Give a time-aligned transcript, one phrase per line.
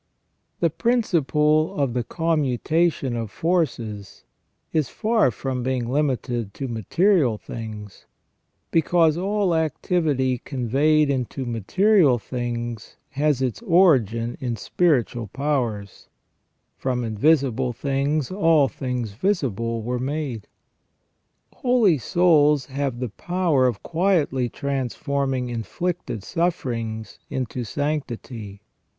[0.61, 4.23] The principle of the commutation of forces
[4.73, 8.07] is far from being limited to material things;
[8.71, 16.07] because all activity conveyed into material things has its origin in spiritual powers,"
[16.79, 20.47] from invisible things all things visible were made".
[21.57, 28.63] Holy souls have the power of quietly transforming inflicted sufferings into sanctity.